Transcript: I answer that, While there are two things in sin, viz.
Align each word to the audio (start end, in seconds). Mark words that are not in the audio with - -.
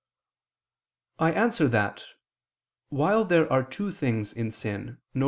I 1.19 1.31
answer 1.31 1.67
that, 1.67 2.05
While 2.89 3.23
there 3.23 3.47
are 3.53 3.61
two 3.63 3.91
things 3.91 4.33
in 4.33 4.49
sin, 4.49 4.97
viz. 5.13 5.19